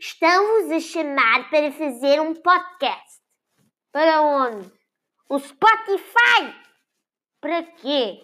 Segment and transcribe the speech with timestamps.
[0.00, 3.20] Estão-vos a chamar para fazer um podcast.
[3.92, 4.72] Para onde?
[5.28, 6.54] O Spotify.
[7.40, 8.20] Para quê?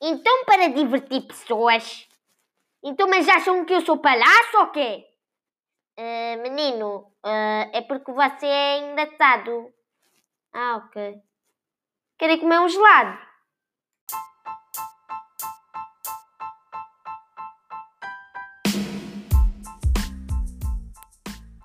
[0.00, 2.08] Então para divertir pessoas.
[2.82, 5.06] Então, mas acham que eu sou palhaço ou quê?
[5.98, 9.72] Uh, menino, uh, é porque você é engraçado.
[10.52, 11.16] Ah, ok.
[12.18, 13.18] Querem comer um gelado?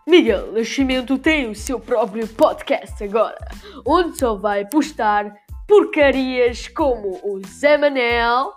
[0.09, 3.37] Miguel Nascimento tem o seu próprio podcast agora,
[3.85, 5.31] onde só vai postar
[5.67, 8.51] porcarias como o Zé Manel.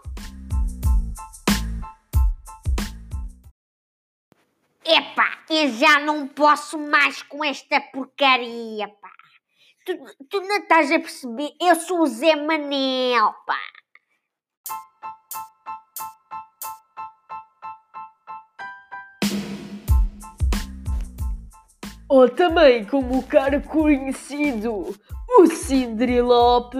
[4.82, 9.10] Epá, eu já não posso mais com esta porcaria, pá.
[9.84, 9.92] Tu,
[10.30, 11.50] tu não estás a perceber?
[11.60, 13.60] Eu sou o Zé Manel, pá.
[22.12, 24.94] Ou também como o cara conhecido,
[25.38, 26.76] o Cindrilope.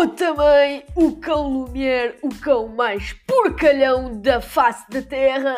[0.00, 5.54] Ou também o cão Lumière, o cão mais porcalhão da face da terra.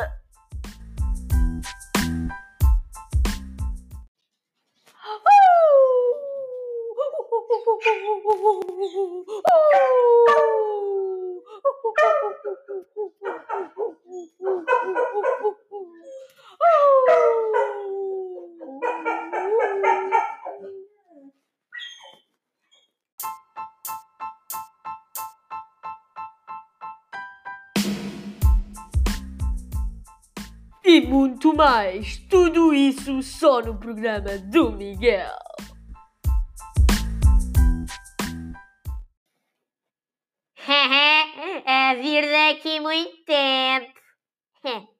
[30.92, 32.18] E muito mais.
[32.28, 35.34] Tudo isso só no programa do Miguel.
[41.64, 43.90] a vir daqui muito tempo.